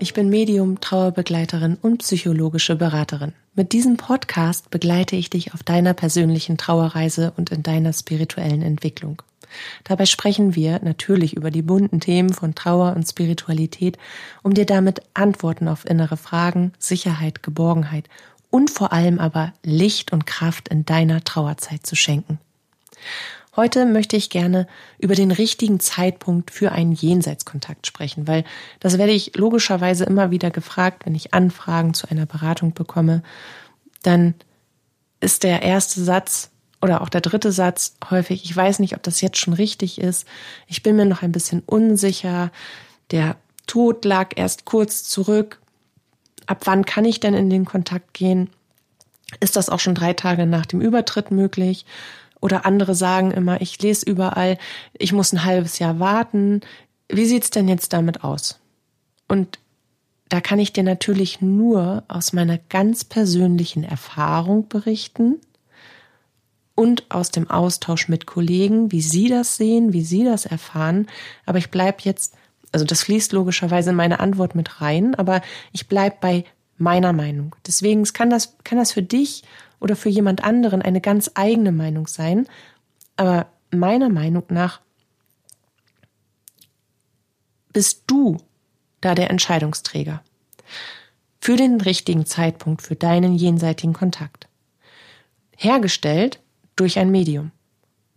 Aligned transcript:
Ich 0.00 0.12
bin 0.12 0.28
Medium, 0.28 0.80
Trauerbegleiterin 0.80 1.78
und 1.80 1.98
psychologische 1.98 2.74
Beraterin. 2.74 3.32
Mit 3.54 3.72
diesem 3.72 3.96
Podcast 3.96 4.70
begleite 4.70 5.14
ich 5.14 5.30
dich 5.30 5.54
auf 5.54 5.62
deiner 5.62 5.94
persönlichen 5.94 6.56
Trauerreise 6.56 7.32
und 7.36 7.50
in 7.50 7.62
deiner 7.62 7.92
spirituellen 7.92 8.62
Entwicklung. 8.62 9.22
Dabei 9.84 10.06
sprechen 10.06 10.56
wir 10.56 10.80
natürlich 10.82 11.36
über 11.36 11.52
die 11.52 11.62
bunten 11.62 12.00
Themen 12.00 12.32
von 12.32 12.56
Trauer 12.56 12.94
und 12.96 13.06
Spiritualität, 13.06 13.96
um 14.42 14.52
dir 14.52 14.66
damit 14.66 15.00
Antworten 15.14 15.68
auf 15.68 15.88
innere 15.88 16.16
Fragen, 16.16 16.72
Sicherheit, 16.78 17.44
Geborgenheit 17.44 18.08
und 18.50 18.70
vor 18.70 18.92
allem 18.92 19.20
aber 19.20 19.52
Licht 19.62 20.12
und 20.12 20.26
Kraft 20.26 20.68
in 20.68 20.84
deiner 20.84 21.22
Trauerzeit 21.22 21.86
zu 21.86 21.94
schenken. 21.94 22.40
Heute 23.56 23.86
möchte 23.86 24.16
ich 24.16 24.30
gerne 24.30 24.66
über 24.98 25.14
den 25.14 25.30
richtigen 25.30 25.78
Zeitpunkt 25.78 26.50
für 26.50 26.72
einen 26.72 26.92
Jenseitskontakt 26.92 27.86
sprechen, 27.86 28.26
weil 28.26 28.44
das 28.80 28.98
werde 28.98 29.12
ich 29.12 29.36
logischerweise 29.36 30.04
immer 30.04 30.32
wieder 30.32 30.50
gefragt, 30.50 31.06
wenn 31.06 31.14
ich 31.14 31.34
Anfragen 31.34 31.94
zu 31.94 32.08
einer 32.10 32.26
Beratung 32.26 32.74
bekomme. 32.74 33.22
Dann 34.02 34.34
ist 35.20 35.44
der 35.44 35.62
erste 35.62 36.02
Satz 36.02 36.50
oder 36.82 37.00
auch 37.00 37.08
der 37.08 37.20
dritte 37.20 37.52
Satz 37.52 37.94
häufig, 38.10 38.44
ich 38.44 38.54
weiß 38.54 38.80
nicht, 38.80 38.94
ob 38.96 39.02
das 39.04 39.20
jetzt 39.20 39.38
schon 39.38 39.54
richtig 39.54 40.00
ist, 40.00 40.26
ich 40.66 40.82
bin 40.82 40.96
mir 40.96 41.06
noch 41.06 41.22
ein 41.22 41.32
bisschen 41.32 41.62
unsicher, 41.64 42.50
der 43.12 43.36
Tod 43.66 44.04
lag 44.04 44.32
erst 44.36 44.64
kurz 44.64 45.04
zurück, 45.04 45.60
ab 46.46 46.62
wann 46.64 46.84
kann 46.84 47.04
ich 47.04 47.20
denn 47.20 47.34
in 47.34 47.48
den 47.48 47.64
Kontakt 47.64 48.12
gehen? 48.14 48.50
Ist 49.40 49.56
das 49.56 49.70
auch 49.70 49.80
schon 49.80 49.94
drei 49.94 50.12
Tage 50.12 50.44
nach 50.44 50.66
dem 50.66 50.80
Übertritt 50.80 51.30
möglich? 51.30 51.86
Oder 52.44 52.66
andere 52.66 52.94
sagen 52.94 53.30
immer, 53.30 53.62
ich 53.62 53.80
lese 53.80 54.04
überall, 54.04 54.58
ich 54.92 55.14
muss 55.14 55.32
ein 55.32 55.46
halbes 55.46 55.78
Jahr 55.78 55.98
warten. 55.98 56.60
Wie 57.08 57.24
sieht's 57.24 57.48
denn 57.48 57.68
jetzt 57.68 57.94
damit 57.94 58.22
aus? 58.22 58.60
Und 59.28 59.58
da 60.28 60.42
kann 60.42 60.58
ich 60.58 60.70
dir 60.70 60.82
natürlich 60.82 61.40
nur 61.40 62.04
aus 62.06 62.34
meiner 62.34 62.58
ganz 62.58 63.02
persönlichen 63.02 63.82
Erfahrung 63.82 64.68
berichten 64.68 65.40
und 66.74 67.10
aus 67.10 67.30
dem 67.30 67.48
Austausch 67.48 68.08
mit 68.08 68.26
Kollegen, 68.26 68.92
wie 68.92 69.00
sie 69.00 69.30
das 69.30 69.56
sehen, 69.56 69.94
wie 69.94 70.02
sie 70.02 70.24
das 70.24 70.44
erfahren. 70.44 71.06
Aber 71.46 71.56
ich 71.56 71.70
bleib 71.70 72.02
jetzt, 72.02 72.34
also 72.72 72.84
das 72.84 73.04
fließt 73.04 73.32
logischerweise 73.32 73.88
in 73.88 73.96
meine 73.96 74.20
Antwort 74.20 74.54
mit 74.54 74.82
rein, 74.82 75.14
aber 75.14 75.40
ich 75.72 75.88
bleib 75.88 76.20
bei 76.20 76.44
meiner 76.76 77.14
Meinung. 77.14 77.56
Deswegen 77.66 78.04
kann 78.04 78.28
das, 78.28 78.58
kann 78.64 78.76
das 78.76 78.92
für 78.92 79.02
dich 79.02 79.44
oder 79.84 79.96
für 79.96 80.08
jemand 80.08 80.42
anderen 80.42 80.80
eine 80.80 81.02
ganz 81.02 81.30
eigene 81.34 81.70
Meinung 81.70 82.06
sein. 82.06 82.48
Aber 83.16 83.48
meiner 83.70 84.08
Meinung 84.08 84.44
nach 84.48 84.80
bist 87.70 88.04
du 88.06 88.38
da 89.02 89.14
der 89.14 89.28
Entscheidungsträger 89.28 90.22
für 91.38 91.56
den 91.56 91.82
richtigen 91.82 92.24
Zeitpunkt 92.24 92.80
für 92.80 92.96
deinen 92.96 93.34
jenseitigen 93.34 93.92
Kontakt. 93.92 94.48
Hergestellt 95.54 96.40
durch 96.76 96.98
ein 96.98 97.10
Medium 97.10 97.50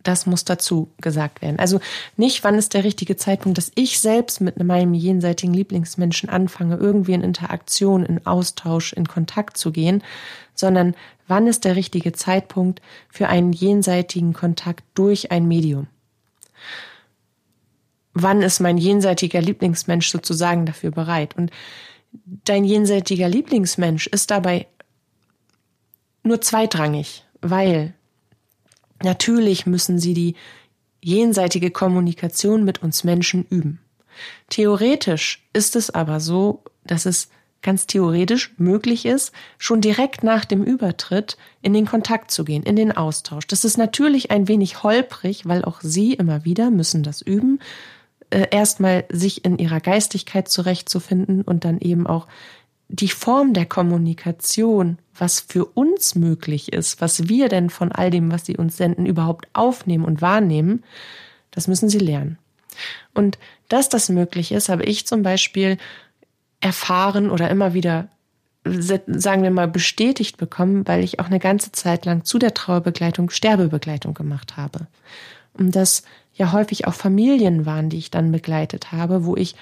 das 0.08 0.24
muss 0.24 0.44
dazu 0.44 0.90
gesagt 1.02 1.42
werden. 1.42 1.58
Also 1.58 1.80
nicht, 2.16 2.42
wann 2.42 2.54
ist 2.54 2.72
der 2.72 2.82
richtige 2.82 3.16
Zeitpunkt, 3.16 3.58
dass 3.58 3.70
ich 3.74 4.00
selbst 4.00 4.40
mit 4.40 4.62
meinem 4.62 4.94
jenseitigen 4.94 5.52
Lieblingsmenschen 5.52 6.30
anfange, 6.30 6.76
irgendwie 6.76 7.12
in 7.12 7.20
Interaktion, 7.20 8.06
in 8.06 8.26
Austausch, 8.26 8.94
in 8.94 9.06
Kontakt 9.06 9.58
zu 9.58 9.70
gehen, 9.70 10.02
sondern 10.54 10.94
wann 11.26 11.46
ist 11.46 11.66
der 11.66 11.76
richtige 11.76 12.12
Zeitpunkt 12.12 12.80
für 13.10 13.28
einen 13.28 13.52
jenseitigen 13.52 14.32
Kontakt 14.32 14.82
durch 14.94 15.30
ein 15.30 15.46
Medium. 15.46 15.88
Wann 18.14 18.40
ist 18.40 18.60
mein 18.60 18.78
jenseitiger 18.78 19.42
Lieblingsmensch 19.42 20.08
sozusagen 20.08 20.64
dafür 20.64 20.90
bereit? 20.90 21.36
Und 21.36 21.50
dein 22.44 22.64
jenseitiger 22.64 23.28
Lieblingsmensch 23.28 24.06
ist 24.06 24.30
dabei 24.30 24.66
nur 26.22 26.40
zweitrangig, 26.40 27.26
weil 27.42 27.92
Natürlich 29.02 29.66
müssen 29.66 29.98
sie 29.98 30.14
die 30.14 30.34
jenseitige 31.00 31.70
Kommunikation 31.70 32.64
mit 32.64 32.82
uns 32.82 33.04
Menschen 33.04 33.44
üben. 33.48 33.80
Theoretisch 34.50 35.46
ist 35.52 35.76
es 35.76 35.90
aber 35.90 36.20
so, 36.20 36.62
dass 36.84 37.06
es 37.06 37.28
ganz 37.62 37.86
theoretisch 37.86 38.54
möglich 38.56 39.04
ist, 39.04 39.32
schon 39.58 39.80
direkt 39.80 40.22
nach 40.22 40.44
dem 40.44 40.62
Übertritt 40.62 41.36
in 41.60 41.72
den 41.72 41.86
Kontakt 41.86 42.30
zu 42.30 42.44
gehen, 42.44 42.62
in 42.62 42.76
den 42.76 42.96
Austausch. 42.96 43.46
Das 43.46 43.64
ist 43.64 43.76
natürlich 43.76 44.30
ein 44.30 44.48
wenig 44.48 44.82
holprig, 44.82 45.46
weil 45.46 45.64
auch 45.64 45.80
sie 45.80 46.14
immer 46.14 46.44
wieder 46.44 46.70
müssen 46.70 47.02
das 47.02 47.20
üben, 47.20 47.58
äh, 48.30 48.46
erstmal 48.50 49.06
sich 49.10 49.44
in 49.44 49.58
ihrer 49.58 49.80
Geistigkeit 49.80 50.48
zurechtzufinden 50.48 51.42
und 51.42 51.64
dann 51.64 51.78
eben 51.78 52.06
auch 52.06 52.28
die 52.88 53.08
Form 53.08 53.52
der 53.52 53.66
Kommunikation, 53.66 54.98
was 55.16 55.40
für 55.40 55.66
uns 55.66 56.14
möglich 56.14 56.72
ist, 56.72 57.00
was 57.00 57.28
wir 57.28 57.48
denn 57.48 57.70
von 57.70 57.92
all 57.92 58.10
dem, 58.10 58.32
was 58.32 58.46
sie 58.46 58.56
uns 58.56 58.76
senden, 58.76 59.04
überhaupt 59.06 59.46
aufnehmen 59.52 60.04
und 60.04 60.22
wahrnehmen, 60.22 60.84
das 61.50 61.68
müssen 61.68 61.88
sie 61.88 61.98
lernen. 61.98 62.38
Und 63.14 63.38
dass 63.68 63.88
das 63.88 64.08
möglich 64.08 64.52
ist, 64.52 64.68
habe 64.68 64.84
ich 64.84 65.06
zum 65.06 65.22
Beispiel 65.22 65.76
erfahren 66.60 67.30
oder 67.30 67.50
immer 67.50 67.74
wieder, 67.74 68.08
sagen 68.64 69.42
wir 69.42 69.50
mal, 69.50 69.68
bestätigt 69.68 70.38
bekommen, 70.38 70.86
weil 70.88 71.04
ich 71.04 71.20
auch 71.20 71.26
eine 71.26 71.40
ganze 71.40 71.72
Zeit 71.72 72.06
lang 72.06 72.24
zu 72.24 72.38
der 72.38 72.54
Trauerbegleitung 72.54 73.30
Sterbebegleitung 73.30 74.14
gemacht 74.14 74.56
habe. 74.56 74.86
Und 75.52 75.76
das 75.76 76.04
ja 76.34 76.52
häufig 76.52 76.86
auch 76.86 76.94
Familien 76.94 77.66
waren, 77.66 77.90
die 77.90 77.98
ich 77.98 78.10
dann 78.10 78.32
begleitet 78.32 78.92
habe, 78.92 79.24
wo 79.24 79.36
ich 79.36 79.56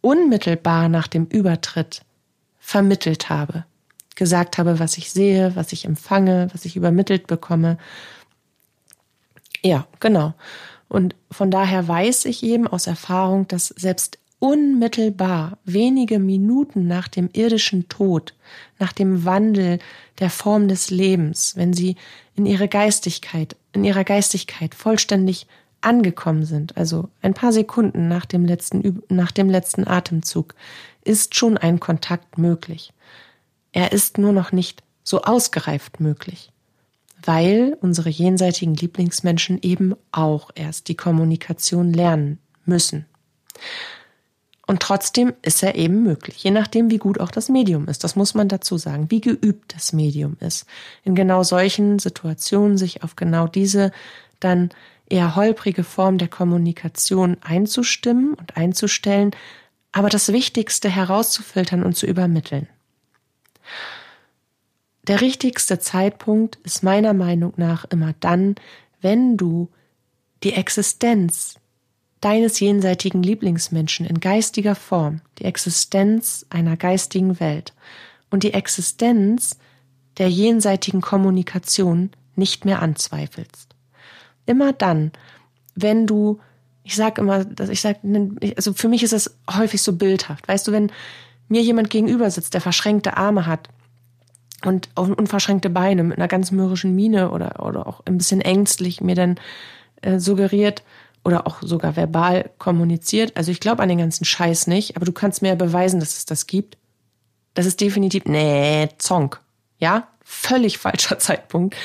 unmittelbar 0.00 0.88
nach 0.88 1.06
dem 1.06 1.26
Übertritt 1.26 2.02
vermittelt 2.68 3.30
habe, 3.30 3.64
gesagt 4.14 4.58
habe, 4.58 4.78
was 4.78 4.98
ich 4.98 5.10
sehe, 5.10 5.56
was 5.56 5.72
ich 5.72 5.86
empfange, 5.86 6.48
was 6.52 6.66
ich 6.66 6.76
übermittelt 6.76 7.26
bekomme. 7.26 7.78
Ja, 9.62 9.86
genau. 10.00 10.34
Und 10.86 11.14
von 11.30 11.50
daher 11.50 11.88
weiß 11.88 12.26
ich 12.26 12.42
eben 12.42 12.66
aus 12.66 12.86
Erfahrung, 12.86 13.48
dass 13.48 13.68
selbst 13.68 14.18
unmittelbar 14.38 15.56
wenige 15.64 16.18
Minuten 16.18 16.86
nach 16.86 17.08
dem 17.08 17.30
irdischen 17.32 17.88
Tod, 17.88 18.34
nach 18.78 18.92
dem 18.92 19.24
Wandel 19.24 19.78
der 20.18 20.28
Form 20.28 20.68
des 20.68 20.90
Lebens, 20.90 21.56
wenn 21.56 21.72
sie 21.72 21.96
in 22.34 22.44
ihre 22.44 22.68
Geistigkeit, 22.68 23.56
in 23.72 23.82
ihrer 23.82 24.04
Geistigkeit 24.04 24.74
vollständig 24.74 25.46
angekommen 25.80 26.44
sind, 26.44 26.76
also 26.76 27.08
ein 27.22 27.34
paar 27.34 27.52
Sekunden 27.52 28.08
nach 28.08 28.26
dem 28.26 28.44
letzten, 28.44 29.02
nach 29.08 29.30
dem 29.30 29.48
letzten 29.48 29.86
Atemzug, 29.86 30.54
ist 31.04 31.34
schon 31.34 31.56
ein 31.56 31.80
Kontakt 31.80 32.38
möglich. 32.38 32.92
Er 33.72 33.92
ist 33.92 34.18
nur 34.18 34.32
noch 34.32 34.52
nicht 34.52 34.82
so 35.04 35.22
ausgereift 35.22 36.00
möglich, 36.00 36.52
weil 37.22 37.76
unsere 37.80 38.08
jenseitigen 38.08 38.74
Lieblingsmenschen 38.74 39.60
eben 39.62 39.94
auch 40.12 40.50
erst 40.54 40.88
die 40.88 40.96
Kommunikation 40.96 41.92
lernen 41.92 42.38
müssen. 42.64 43.06
Und 44.66 44.80
trotzdem 44.80 45.32
ist 45.40 45.62
er 45.62 45.76
eben 45.76 46.02
möglich, 46.02 46.44
je 46.44 46.50
nachdem, 46.50 46.90
wie 46.90 46.98
gut 46.98 47.20
auch 47.20 47.30
das 47.30 47.48
Medium 47.48 47.88
ist. 47.88 48.04
Das 48.04 48.16
muss 48.16 48.34
man 48.34 48.48
dazu 48.48 48.76
sagen, 48.76 49.10
wie 49.10 49.22
geübt 49.22 49.74
das 49.74 49.94
Medium 49.94 50.36
ist. 50.40 50.66
In 51.04 51.14
genau 51.14 51.42
solchen 51.42 51.98
Situationen 51.98 52.76
sich 52.76 53.02
auf 53.02 53.16
genau 53.16 53.46
diese 53.46 53.92
dann 54.40 54.68
eher 55.08 55.36
holprige 55.36 55.84
Form 55.84 56.18
der 56.18 56.28
Kommunikation 56.28 57.36
einzustimmen 57.40 58.34
und 58.34 58.56
einzustellen, 58.56 59.32
aber 59.92 60.08
das 60.08 60.32
Wichtigste 60.32 60.88
herauszufiltern 60.88 61.82
und 61.82 61.96
zu 61.96 62.06
übermitteln. 62.06 62.68
Der 65.06 65.20
richtigste 65.20 65.78
Zeitpunkt 65.78 66.56
ist 66.64 66.82
meiner 66.82 67.14
Meinung 67.14 67.54
nach 67.56 67.86
immer 67.86 68.14
dann, 68.20 68.56
wenn 69.00 69.36
du 69.36 69.68
die 70.42 70.52
Existenz 70.52 71.58
deines 72.20 72.60
jenseitigen 72.60 73.22
Lieblingsmenschen 73.22 74.04
in 74.04 74.20
geistiger 74.20 74.74
Form, 74.74 75.20
die 75.38 75.44
Existenz 75.44 76.44
einer 76.50 76.76
geistigen 76.76 77.40
Welt 77.40 77.72
und 78.30 78.42
die 78.42 78.52
Existenz 78.52 79.58
der 80.18 80.28
jenseitigen 80.28 81.00
Kommunikation 81.00 82.10
nicht 82.34 82.64
mehr 82.64 82.82
anzweifelst. 82.82 83.67
Immer 84.48 84.72
dann, 84.72 85.12
wenn 85.74 86.06
du 86.06 86.40
ich 86.84 86.96
sag 86.96 87.18
immer, 87.18 87.44
ich 87.70 87.82
sag, 87.82 87.98
also 88.56 88.72
für 88.72 88.88
mich 88.88 89.02
ist 89.02 89.12
das 89.12 89.36
häufig 89.54 89.82
so 89.82 89.92
bildhaft. 89.92 90.48
Weißt 90.48 90.66
du, 90.66 90.72
wenn, 90.72 90.90
mir 91.48 91.62
jemand 91.62 91.90
gegenüber 91.90 92.30
sitzt, 92.30 92.54
der 92.54 92.60
verschränkte 92.60 93.16
Arme 93.16 93.46
hat 93.46 93.68
und 94.64 94.88
unverschränkte 94.96 95.70
Beine 95.70 96.02
mit 96.02 96.18
einer 96.18 96.28
ganz 96.28 96.50
mürrischen 96.50 96.94
Miene 96.94 97.30
oder, 97.30 97.64
oder 97.64 97.86
auch 97.86 98.02
ein 98.06 98.18
bisschen 98.18 98.40
ängstlich 98.40 99.00
mir 99.00 99.14
dann 99.14 99.38
äh, 100.02 100.18
suggeriert 100.18 100.82
oder 101.24 101.46
auch 101.46 101.62
sogar 101.62 101.96
verbal 101.96 102.50
kommuniziert. 102.58 103.36
Also 103.36 103.50
ich 103.50 103.60
glaube 103.60 103.82
an 103.82 103.88
den 103.88 103.98
ganzen 103.98 104.24
Scheiß 104.24 104.66
nicht, 104.66 104.96
aber 104.96 105.06
du 105.06 105.12
kannst 105.12 105.42
mir 105.42 105.48
ja 105.48 105.54
beweisen, 105.54 106.00
dass 106.00 106.16
es 106.16 106.24
das 106.24 106.46
gibt. 106.46 106.76
Das 107.54 107.66
ist 107.66 107.80
definitiv, 107.80 108.24
nee, 108.26 108.88
Zonk. 108.98 109.40
Ja, 109.78 110.08
völlig 110.24 110.78
falscher 110.78 111.18
Zeitpunkt. 111.18 111.76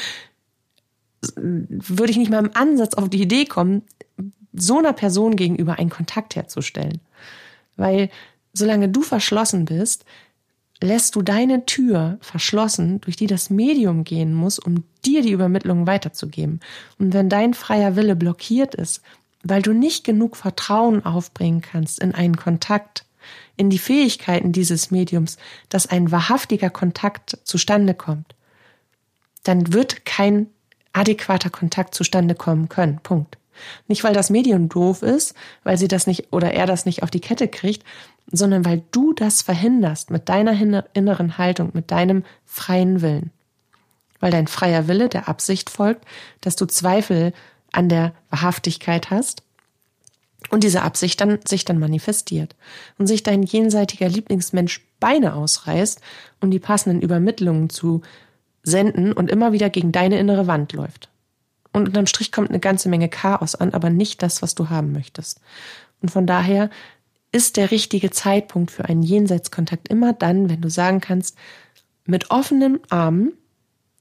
Würde 1.35 2.11
ich 2.11 2.17
nicht 2.17 2.31
mal 2.31 2.43
im 2.43 2.55
Ansatz 2.55 2.93
auf 2.95 3.09
die 3.09 3.21
Idee 3.21 3.45
kommen, 3.45 3.83
so 4.53 4.77
einer 4.77 4.93
Person 4.93 5.35
gegenüber 5.35 5.79
einen 5.79 5.89
Kontakt 5.89 6.35
herzustellen. 6.35 6.99
Weil 7.75 8.09
solange 8.53 8.89
du 8.89 9.01
verschlossen 9.01 9.65
bist, 9.65 10.05
lässt 10.81 11.15
du 11.15 11.21
deine 11.21 11.65
Tür 11.65 12.17
verschlossen, 12.21 13.01
durch 13.01 13.15
die 13.15 13.27
das 13.27 13.49
Medium 13.49 14.03
gehen 14.03 14.33
muss, 14.33 14.59
um 14.59 14.83
dir 15.05 15.21
die 15.21 15.31
Übermittlung 15.31 15.87
weiterzugeben. 15.87 16.59
Und 16.99 17.13
wenn 17.13 17.29
dein 17.29 17.53
freier 17.53 17.95
Wille 17.95 18.15
blockiert 18.15 18.75
ist, 18.75 19.01
weil 19.43 19.61
du 19.61 19.73
nicht 19.73 20.03
genug 20.03 20.35
Vertrauen 20.35 21.05
aufbringen 21.05 21.61
kannst 21.61 21.99
in 21.99 22.13
einen 22.13 22.37
Kontakt, 22.37 23.05
in 23.55 23.69
die 23.69 23.79
Fähigkeiten 23.79 24.51
dieses 24.51 24.91
Mediums, 24.91 25.37
dass 25.69 25.87
ein 25.87 26.11
wahrhaftiger 26.11 26.69
Kontakt 26.69 27.37
zustande 27.43 27.93
kommt, 27.93 28.35
dann 29.43 29.73
wird 29.73 30.05
kein 30.05 30.47
adäquater 30.93 31.49
Kontakt 31.49 31.95
zustande 31.95 32.35
kommen 32.35 32.69
können. 32.69 32.99
Punkt. 33.03 33.37
Nicht, 33.87 34.03
weil 34.03 34.13
das 34.13 34.29
Medium 34.29 34.69
doof 34.69 35.01
ist, 35.01 35.35
weil 35.63 35.77
sie 35.77 35.87
das 35.87 36.07
nicht 36.07 36.31
oder 36.31 36.53
er 36.53 36.65
das 36.65 36.85
nicht 36.85 37.03
auf 37.03 37.11
die 37.11 37.19
Kette 37.19 37.47
kriegt, 37.47 37.83
sondern 38.31 38.65
weil 38.65 38.83
du 38.91 39.13
das 39.13 39.41
verhinderst 39.41 40.09
mit 40.09 40.29
deiner 40.29 40.53
inneren 40.93 41.37
Haltung, 41.37 41.71
mit 41.73 41.91
deinem 41.91 42.23
freien 42.45 43.01
Willen. 43.01 43.31
Weil 44.19 44.31
dein 44.31 44.47
freier 44.47 44.87
Wille 44.87 45.09
der 45.09 45.27
Absicht 45.27 45.69
folgt, 45.69 46.05
dass 46.41 46.55
du 46.55 46.65
Zweifel 46.65 47.33
an 47.71 47.89
der 47.89 48.13
Wahrhaftigkeit 48.29 49.09
hast 49.11 49.43
und 50.49 50.63
diese 50.63 50.81
Absicht 50.81 51.19
dann 51.21 51.39
sich 51.45 51.65
dann 51.65 51.79
manifestiert 51.79 52.55
und 52.97 53.07
sich 53.07 53.23
dein 53.23 53.43
jenseitiger 53.43 54.07
Lieblingsmensch 54.07 54.85
Beine 54.99 55.35
ausreißt, 55.35 55.99
um 56.39 56.49
die 56.51 56.59
passenden 56.59 57.01
Übermittlungen 57.01 57.69
zu 57.69 58.01
senden 58.63 59.13
und 59.13 59.29
immer 59.29 59.51
wieder 59.51 59.69
gegen 59.69 59.91
deine 59.91 60.17
innere 60.17 60.47
Wand 60.47 60.73
läuft. 60.73 61.09
Und 61.73 61.87
unterm 61.87 62.07
Strich 62.07 62.31
kommt 62.31 62.49
eine 62.49 62.59
ganze 62.59 62.89
Menge 62.89 63.09
Chaos 63.09 63.55
an, 63.55 63.73
aber 63.73 63.89
nicht 63.89 64.21
das, 64.23 64.41
was 64.41 64.55
du 64.55 64.69
haben 64.69 64.91
möchtest. 64.91 65.41
Und 66.01 66.09
von 66.09 66.25
daher 66.25 66.69
ist 67.31 67.57
der 67.57 67.71
richtige 67.71 68.11
Zeitpunkt 68.11 68.71
für 68.71 68.85
einen 68.85 69.01
Jenseitskontakt 69.01 69.87
immer 69.87 70.13
dann, 70.13 70.49
wenn 70.49 70.61
du 70.61 70.69
sagen 70.69 71.01
kannst, 71.01 71.35
mit 72.05 72.31
offenen 72.31 72.79
Armen 72.89 73.33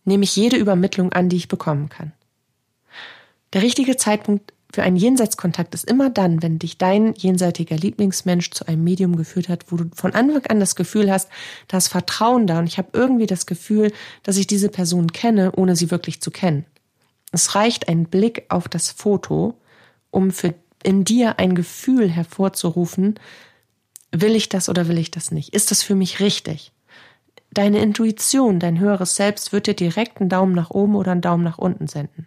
nehme 0.05 0.25
ich 0.25 0.37
jede 0.37 0.57
Übermittlung 0.57 1.13
an, 1.13 1.29
die 1.29 1.37
ich 1.37 1.49
bekommen 1.49 1.89
kann. 1.89 2.13
Der 3.53 3.63
richtige 3.63 3.97
Zeitpunkt 3.97 4.53
für 4.73 4.83
einen 4.83 4.97
Jenseitskontakt 4.97 5.75
ist 5.75 5.85
immer 5.85 6.09
dann, 6.09 6.43
wenn 6.43 6.59
dich 6.59 6.79
dein 6.79 7.15
jenseitiger 7.15 7.77
Lieblingsmensch 7.77 8.51
zu 8.51 8.67
einem 8.67 8.83
Medium 8.83 9.17
geführt 9.17 9.51
hat, 9.51 9.71
wo 9.71 9.77
du 9.77 9.91
von 9.95 10.15
Anfang 10.15 10.47
an 10.47 10.61
das 10.61 10.77
Gefühl 10.77 11.13
hast, 11.13 11.29
da 11.69 11.77
ist 11.77 11.89
Vertrauen 11.89 12.47
da 12.47 12.59
und 12.59 12.67
ich 12.67 12.79
habe 12.79 12.89
irgendwie 12.95 13.27
das 13.27 13.45
Gefühl, 13.45 13.93
dass 14.23 14.39
ich 14.39 14.47
diese 14.47 14.71
Person 14.71 15.13
kenne, 15.13 15.53
ohne 15.53 15.77
sie 15.77 15.91
wirklich 15.91 16.23
zu 16.23 16.31
kennen. 16.31 16.65
Es 17.33 17.55
reicht 17.55 17.89
ein 17.89 18.07
Blick 18.07 18.47
auf 18.49 18.67
das 18.67 18.91
Foto, 18.91 19.55
um 20.11 20.31
für 20.31 20.55
in 20.83 21.05
dir 21.05 21.39
ein 21.39 21.55
Gefühl 21.55 22.11
hervorzurufen, 22.11 23.21
will 24.11 24.35
ich 24.35 24.49
das 24.49 24.69
oder 24.69 24.89
will 24.89 24.99
ich 24.99 25.11
das 25.11 25.31
nicht? 25.31 25.55
Ist 25.55 25.71
das 25.71 25.83
für 25.83 25.95
mich 25.95 26.19
richtig? 26.19 26.73
Deine 27.53 27.81
Intuition, 27.81 28.59
dein 28.59 28.81
höheres 28.81 29.15
Selbst 29.15 29.53
wird 29.53 29.67
dir 29.67 29.75
direkt 29.75 30.21
einen 30.21 30.29
Daumen 30.29 30.55
nach 30.55 30.71
oben 30.71 30.97
oder 30.97 31.13
einen 31.13 31.21
Daumen 31.21 31.45
nach 31.45 31.59
unten 31.59 31.87
senden. 31.87 32.27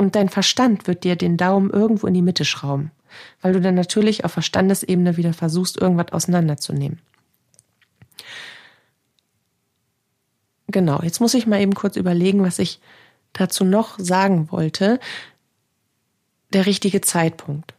Und 0.00 0.16
dein 0.16 0.30
Verstand 0.30 0.86
wird 0.86 1.04
dir 1.04 1.14
den 1.14 1.36
Daumen 1.36 1.68
irgendwo 1.68 2.06
in 2.06 2.14
die 2.14 2.22
Mitte 2.22 2.46
schrauben, 2.46 2.90
weil 3.42 3.52
du 3.52 3.60
dann 3.60 3.74
natürlich 3.74 4.24
auf 4.24 4.32
Verstandesebene 4.32 5.18
wieder 5.18 5.34
versuchst, 5.34 5.76
irgendwas 5.76 6.12
auseinanderzunehmen. 6.12 7.00
Genau, 10.68 11.02
jetzt 11.02 11.20
muss 11.20 11.34
ich 11.34 11.46
mal 11.46 11.60
eben 11.60 11.74
kurz 11.74 11.96
überlegen, 11.96 12.42
was 12.42 12.58
ich 12.58 12.80
dazu 13.34 13.62
noch 13.66 13.98
sagen 13.98 14.50
wollte, 14.50 15.00
der 16.54 16.64
richtige 16.64 17.02
Zeitpunkt 17.02 17.74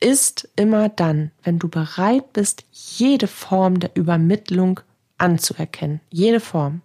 ist 0.00 0.48
immer 0.56 0.88
dann, 0.88 1.32
wenn 1.42 1.58
du 1.58 1.68
bereit 1.68 2.32
bist, 2.32 2.64
jede 2.72 3.26
Form 3.26 3.78
der 3.78 3.90
Übermittlung 3.94 4.80
anzuerkennen. 5.18 6.00
Jede 6.08 6.40
Form. 6.40 6.80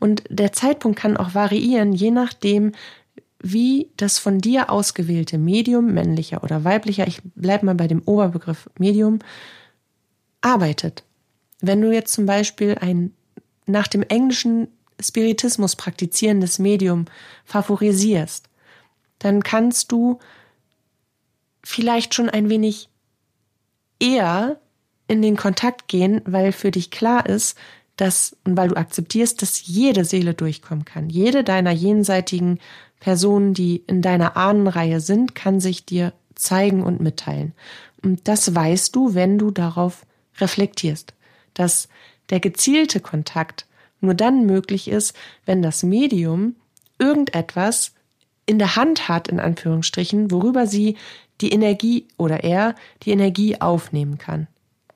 Und 0.00 0.24
der 0.28 0.52
Zeitpunkt 0.52 0.98
kann 0.98 1.16
auch 1.16 1.34
variieren, 1.34 1.92
je 1.92 2.10
nachdem, 2.10 2.72
wie 3.42 3.90
das 3.96 4.18
von 4.18 4.38
dir 4.38 4.70
ausgewählte 4.70 5.38
Medium, 5.38 5.92
männlicher 5.92 6.44
oder 6.44 6.64
weiblicher, 6.64 7.06
ich 7.06 7.20
bleib 7.34 7.62
mal 7.62 7.74
bei 7.74 7.88
dem 7.88 8.02
Oberbegriff 8.02 8.68
Medium, 8.78 9.18
arbeitet. 10.40 11.04
Wenn 11.60 11.80
du 11.80 11.92
jetzt 11.92 12.12
zum 12.12 12.26
Beispiel 12.26 12.76
ein 12.80 13.12
nach 13.66 13.88
dem 13.88 14.02
englischen 14.02 14.68
Spiritismus 15.00 15.76
praktizierendes 15.76 16.58
Medium 16.58 17.06
favorisierst, 17.44 18.48
dann 19.18 19.42
kannst 19.42 19.92
du 19.92 20.18
vielleicht 21.62 22.14
schon 22.14 22.28
ein 22.28 22.48
wenig 22.48 22.88
eher 24.00 24.60
in 25.08 25.22
den 25.22 25.36
Kontakt 25.36 25.88
gehen, 25.88 26.22
weil 26.24 26.52
für 26.52 26.70
dich 26.70 26.90
klar 26.90 27.26
ist, 27.26 27.56
dass 27.96 28.36
und 28.44 28.56
weil 28.56 28.68
du 28.68 28.76
akzeptierst, 28.76 29.42
dass 29.42 29.66
jede 29.66 30.04
Seele 30.04 30.34
durchkommen 30.34 30.84
kann. 30.84 31.10
Jede 31.10 31.44
deiner 31.44 31.70
jenseitigen 31.70 32.58
Personen, 33.00 33.54
die 33.54 33.82
in 33.86 34.02
deiner 34.02 34.36
Ahnenreihe 34.36 35.00
sind, 35.00 35.34
kann 35.34 35.58
sich 35.58 35.84
dir 35.84 36.12
zeigen 36.34 36.82
und 36.82 37.00
mitteilen. 37.00 37.54
Und 38.02 38.28
das 38.28 38.54
weißt 38.54 38.94
du, 38.94 39.14
wenn 39.14 39.38
du 39.38 39.50
darauf 39.50 40.06
reflektierst, 40.38 41.14
dass 41.54 41.88
der 42.30 42.40
gezielte 42.40 43.00
Kontakt 43.00 43.66
nur 44.00 44.14
dann 44.14 44.46
möglich 44.46 44.88
ist, 44.88 45.14
wenn 45.44 45.62
das 45.62 45.82
Medium 45.82 46.54
irgendetwas 46.98 47.92
in 48.46 48.58
der 48.58 48.76
Hand 48.76 49.08
hat, 49.08 49.28
in 49.28 49.40
Anführungsstrichen, 49.40 50.30
worüber 50.30 50.66
sie 50.66 50.96
die 51.40 51.52
Energie 51.52 52.06
oder 52.16 52.44
er 52.44 52.74
die 53.02 53.10
Energie 53.10 53.60
aufnehmen 53.60 54.18
kann. 54.18 54.46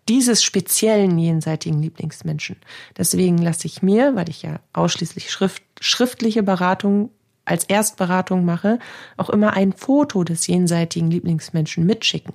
Dieses 0.09 0.43
speziellen 0.43 1.19
jenseitigen 1.19 1.81
Lieblingsmenschen. 1.81 2.57
Deswegen 2.99 3.39
lasse 3.39 3.67
ich 3.67 3.83
mir, 3.83 4.15
weil 4.15 4.29
ich 4.29 4.43
ja 4.43 4.61
ausschließlich 4.75 5.31
Schrift, 5.31 5.63
schriftliche 5.81 6.43
Beratung 6.43 7.11
als 7.45 7.65
Erstberatung 7.65 8.45
mache, 8.45 8.79
auch 9.17 9.31
immer 9.31 9.53
ein 9.55 9.73
Foto 9.73 10.25
des 10.25 10.47
jenseitigen 10.47 11.11
Lieblingsmenschen 11.11 11.85
mitschicken, 11.85 12.35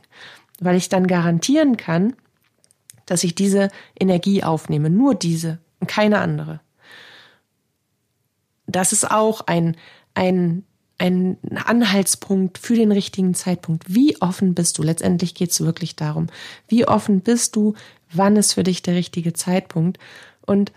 weil 0.60 0.76
ich 0.76 0.90
dann 0.90 1.08
garantieren 1.08 1.78
kann, 1.78 2.14
dass 3.06 3.24
ich 3.24 3.36
diese 3.36 3.70
Energie 4.00 4.44
aufnehme, 4.44 4.90
nur 4.90 5.16
diese 5.16 5.60
und 5.80 5.88
keine 5.88 6.20
andere. 6.20 6.62
Das 8.68 8.92
ist 8.92 9.10
auch 9.10 9.42
ein, 9.48 9.76
ein, 10.14 10.64
ein 11.00 11.38
Anhaltspunkt 11.66 12.60
für 12.60 12.76
den 12.76 12.92
richtigen 12.92 13.34
Zeitpunkt. 13.34 13.84
Wie 13.88 14.22
offen 14.22 14.54
bist 14.54 14.78
du? 14.78 14.84
Letztendlich 14.84 15.34
geht 15.34 15.52
es 15.52 15.62
wirklich 15.62 15.96
darum. 15.96 16.28
Wie 16.68 16.88
offen 16.88 17.22
bist 17.22 17.56
du? 17.56 17.74
Wann 18.12 18.36
ist 18.36 18.54
für 18.54 18.64
dich 18.64 18.84
der 18.84 18.94
richtige 18.94 19.34
Zeitpunkt? 19.34 19.98
Und 20.46 20.72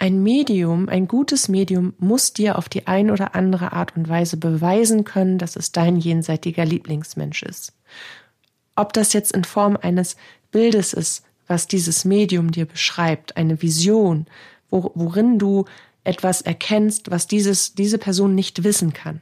ein 0.00 0.22
Medium, 0.22 0.88
ein 0.88 1.06
gutes 1.06 1.50
Medium 1.50 1.92
muss 1.98 2.32
dir 2.32 2.56
auf 2.56 2.70
die 2.70 2.86
ein 2.86 3.10
oder 3.10 3.34
andere 3.34 3.74
Art 3.74 3.94
und 3.98 4.08
Weise 4.08 4.38
beweisen 4.38 5.04
können, 5.04 5.36
dass 5.36 5.56
es 5.56 5.72
dein 5.72 5.96
jenseitiger 5.96 6.64
Lieblingsmensch 6.64 7.42
ist. 7.42 7.74
Ob 8.76 8.94
das 8.94 9.12
jetzt 9.12 9.32
in 9.32 9.44
Form 9.44 9.76
eines 9.76 10.16
Bildes 10.52 10.94
ist, 10.94 11.22
was 11.46 11.66
dieses 11.66 12.06
Medium 12.06 12.50
dir 12.50 12.64
beschreibt, 12.64 13.36
eine 13.36 13.60
Vision, 13.60 14.24
wo, 14.70 14.90
worin 14.94 15.38
du 15.38 15.66
etwas 16.02 16.40
erkennst, 16.40 17.10
was 17.10 17.26
dieses, 17.26 17.74
diese 17.74 17.98
Person 17.98 18.34
nicht 18.34 18.64
wissen 18.64 18.94
kann. 18.94 19.20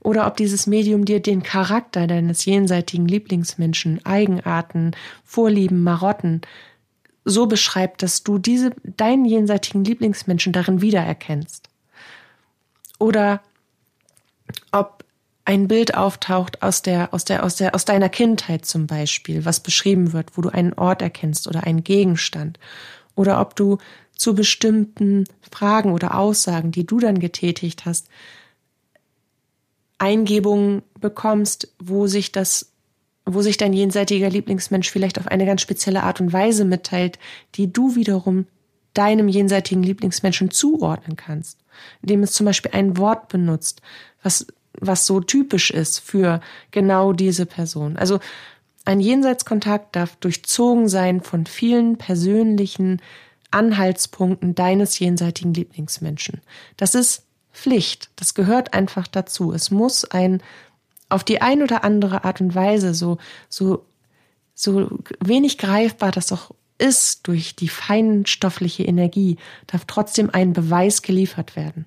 Oder 0.00 0.26
ob 0.26 0.36
dieses 0.36 0.66
Medium 0.66 1.04
dir 1.04 1.20
den 1.20 1.44
Charakter 1.44 2.08
deines 2.08 2.44
jenseitigen 2.44 3.06
Lieblingsmenschen, 3.06 4.04
Eigenarten, 4.04 4.96
Vorlieben, 5.22 5.84
Marotten 5.84 6.40
so 7.24 7.46
beschreibt, 7.46 8.02
dass 8.02 8.22
du 8.22 8.38
diese, 8.38 8.72
deinen 8.82 9.24
jenseitigen 9.24 9.84
Lieblingsmenschen 9.84 10.52
darin 10.52 10.80
wiedererkennst. 10.80 11.68
Oder 12.98 13.40
ob 14.70 15.04
ein 15.44 15.68
Bild 15.68 15.94
auftaucht 15.94 16.62
aus 16.62 16.82
der, 16.82 17.12
aus 17.12 17.24
der, 17.24 17.44
aus 17.44 17.56
der, 17.56 17.74
aus 17.74 17.84
deiner 17.84 18.08
Kindheit 18.08 18.64
zum 18.64 18.86
Beispiel, 18.86 19.44
was 19.44 19.60
beschrieben 19.60 20.12
wird, 20.12 20.36
wo 20.36 20.42
du 20.42 20.50
einen 20.50 20.72
Ort 20.74 21.02
erkennst 21.02 21.48
oder 21.48 21.64
einen 21.64 21.84
Gegenstand. 21.84 22.58
Oder 23.14 23.40
ob 23.40 23.56
du 23.56 23.78
zu 24.16 24.34
bestimmten 24.34 25.24
Fragen 25.50 25.92
oder 25.92 26.16
Aussagen, 26.16 26.70
die 26.70 26.86
du 26.86 27.00
dann 27.00 27.18
getätigt 27.18 27.84
hast, 27.84 28.08
Eingebungen 29.98 30.82
bekommst, 31.00 31.72
wo 31.78 32.06
sich 32.06 32.32
das 32.32 32.71
wo 33.24 33.42
sich 33.42 33.56
dein 33.56 33.72
jenseitiger 33.72 34.30
Lieblingsmensch 34.30 34.90
vielleicht 34.90 35.18
auf 35.18 35.28
eine 35.28 35.46
ganz 35.46 35.60
spezielle 35.60 36.02
Art 36.02 36.20
und 36.20 36.32
Weise 36.32 36.64
mitteilt, 36.64 37.18
die 37.54 37.72
du 37.72 37.94
wiederum 37.94 38.46
deinem 38.94 39.28
jenseitigen 39.28 39.82
Lieblingsmenschen 39.82 40.50
zuordnen 40.50 41.16
kannst, 41.16 41.58
indem 42.02 42.22
es 42.22 42.32
zum 42.32 42.46
Beispiel 42.46 42.72
ein 42.72 42.96
Wort 42.98 43.28
benutzt, 43.28 43.80
was, 44.22 44.46
was 44.78 45.06
so 45.06 45.20
typisch 45.20 45.70
ist 45.70 46.00
für 46.00 46.40
genau 46.70 47.12
diese 47.12 47.46
Person. 47.46 47.96
Also 47.96 48.20
ein 48.84 49.00
Jenseitskontakt 49.00 49.94
darf 49.96 50.16
durchzogen 50.16 50.88
sein 50.88 51.20
von 51.20 51.46
vielen 51.46 51.96
persönlichen 51.96 53.00
Anhaltspunkten 53.50 54.54
deines 54.54 54.98
jenseitigen 54.98 55.54
Lieblingsmenschen. 55.54 56.40
Das 56.76 56.94
ist 56.94 57.24
Pflicht. 57.52 58.10
Das 58.16 58.34
gehört 58.34 58.74
einfach 58.74 59.06
dazu. 59.06 59.52
Es 59.52 59.70
muss 59.70 60.04
ein 60.04 60.42
auf 61.12 61.24
die 61.24 61.40
ein 61.40 61.62
oder 61.62 61.84
andere 61.84 62.24
Art 62.24 62.40
und 62.40 62.54
Weise 62.54 62.94
so, 62.94 63.18
so, 63.48 63.84
so 64.54 64.98
wenig 65.20 65.58
greifbar 65.58 66.10
das 66.10 66.32
auch 66.32 66.50
ist 66.78 67.28
durch 67.28 67.54
die 67.54 67.68
feinstoffliche 67.68 68.82
Energie, 68.82 69.36
darf 69.68 69.84
trotzdem 69.86 70.30
ein 70.30 70.52
Beweis 70.52 71.02
geliefert 71.02 71.54
werden. 71.54 71.86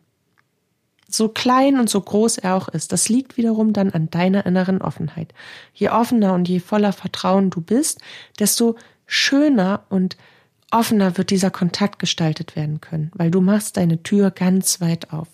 So 1.09 1.27
klein 1.29 1.79
und 1.79 1.89
so 1.89 2.01
groß 2.01 2.37
er 2.39 2.55
auch 2.55 2.67
ist, 2.69 2.91
das 2.91 3.09
liegt 3.09 3.37
wiederum 3.37 3.73
dann 3.73 3.91
an 3.91 4.09
deiner 4.09 4.45
inneren 4.45 4.81
Offenheit. 4.81 5.33
Je 5.73 5.89
offener 5.89 6.33
und 6.33 6.47
je 6.47 6.59
voller 6.59 6.93
Vertrauen 6.93 7.49
du 7.49 7.61
bist, 7.61 8.01
desto 8.39 8.75
schöner 9.05 9.83
und 9.89 10.17
offener 10.71 11.17
wird 11.17 11.29
dieser 11.29 11.51
Kontakt 11.51 11.99
gestaltet 11.99 12.55
werden 12.55 12.81
können, 12.81 13.11
weil 13.13 13.31
du 13.31 13.41
machst 13.41 13.77
deine 13.77 14.01
Tür 14.01 14.31
ganz 14.31 14.81
weit 14.81 15.11
auf. 15.11 15.27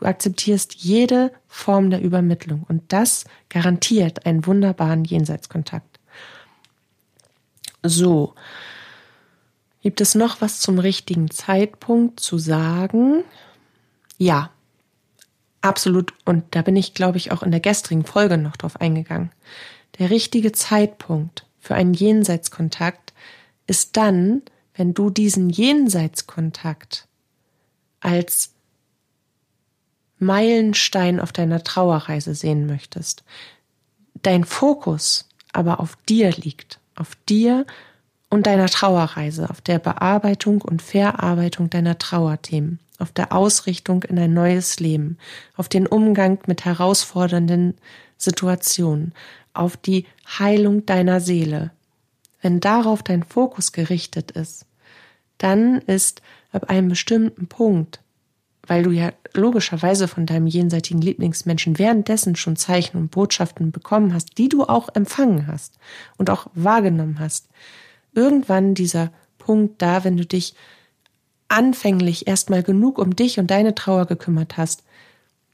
Du 0.00 0.06
akzeptierst 0.06 0.76
jede 0.76 1.30
Form 1.46 1.90
der 1.90 2.00
Übermittlung 2.00 2.64
und 2.66 2.82
das 2.88 3.26
garantiert 3.50 4.24
einen 4.24 4.46
wunderbaren 4.46 5.04
Jenseitskontakt. 5.04 6.00
So. 7.82 8.34
Gibt 9.82 10.00
es 10.00 10.14
noch 10.14 10.40
was 10.40 10.60
zum 10.60 10.78
richtigen 10.78 11.30
Zeitpunkt 11.30 12.20
zu 12.20 12.38
sagen? 12.38 13.24
Ja, 14.16 14.50
absolut. 15.60 16.14
Und 16.24 16.44
da 16.50 16.62
bin 16.62 16.76
ich, 16.76 16.94
glaube 16.94 17.18
ich, 17.18 17.30
auch 17.30 17.42
in 17.42 17.50
der 17.50 17.60
gestrigen 17.60 18.04
Folge 18.04 18.38
noch 18.38 18.56
drauf 18.56 18.80
eingegangen. 18.80 19.30
Der 19.98 20.08
richtige 20.08 20.52
Zeitpunkt 20.52 21.44
für 21.58 21.74
einen 21.74 21.92
Jenseitskontakt 21.92 23.12
ist 23.66 23.98
dann, 23.98 24.42
wenn 24.74 24.94
du 24.94 25.10
diesen 25.10 25.50
Jenseitskontakt 25.50 27.06
als 28.00 28.54
Meilenstein 30.20 31.18
auf 31.18 31.32
deiner 31.32 31.64
Trauerreise 31.64 32.34
sehen 32.34 32.66
möchtest, 32.66 33.24
dein 34.22 34.44
Fokus 34.44 35.28
aber 35.52 35.80
auf 35.80 35.96
dir 36.08 36.30
liegt, 36.30 36.78
auf 36.94 37.16
dir 37.28 37.66
und 38.28 38.46
deiner 38.46 38.66
Trauerreise, 38.66 39.50
auf 39.50 39.60
der 39.60 39.78
Bearbeitung 39.78 40.62
und 40.62 40.82
Verarbeitung 40.82 41.68
deiner 41.70 41.98
Trauerthemen, 41.98 42.78
auf 42.98 43.10
der 43.10 43.32
Ausrichtung 43.32 44.04
in 44.04 44.18
ein 44.18 44.32
neues 44.32 44.78
Leben, 44.78 45.18
auf 45.56 45.68
den 45.68 45.86
Umgang 45.86 46.38
mit 46.46 46.64
herausfordernden 46.64 47.74
Situationen, 48.16 49.14
auf 49.52 49.76
die 49.76 50.06
Heilung 50.38 50.86
deiner 50.86 51.20
Seele. 51.20 51.72
Wenn 52.40 52.60
darauf 52.60 53.02
dein 53.02 53.24
Fokus 53.24 53.72
gerichtet 53.72 54.30
ist, 54.30 54.66
dann 55.38 55.78
ist 55.78 56.22
ab 56.52 56.70
einem 56.70 56.88
bestimmten 56.88 57.48
Punkt, 57.48 58.00
weil 58.70 58.84
du 58.84 58.92
ja 58.92 59.12
logischerweise 59.34 60.06
von 60.06 60.26
deinem 60.26 60.46
jenseitigen 60.46 61.00
Lieblingsmenschen 61.00 61.76
währenddessen 61.80 62.36
schon 62.36 62.54
Zeichen 62.54 62.98
und 62.98 63.10
Botschaften 63.10 63.72
bekommen 63.72 64.14
hast, 64.14 64.38
die 64.38 64.48
du 64.48 64.62
auch 64.62 64.90
empfangen 64.94 65.48
hast 65.48 65.80
und 66.18 66.30
auch 66.30 66.46
wahrgenommen 66.54 67.18
hast, 67.18 67.48
irgendwann 68.14 68.74
dieser 68.74 69.10
Punkt 69.38 69.82
da, 69.82 70.04
wenn 70.04 70.16
du 70.16 70.24
dich 70.24 70.54
anfänglich 71.48 72.28
erstmal 72.28 72.62
genug 72.62 72.98
um 72.98 73.16
dich 73.16 73.40
und 73.40 73.50
deine 73.50 73.74
Trauer 73.74 74.06
gekümmert 74.06 74.56
hast, 74.56 74.84